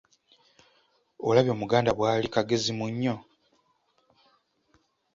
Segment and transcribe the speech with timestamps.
[1.27, 3.15] Olabye Omuganda bwali “kagezi munnyo?